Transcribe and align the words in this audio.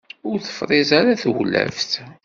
Ur 0.29 0.37
tefṛiz 0.39 0.89
ara 0.99 1.21
tewlaft. 1.23 1.91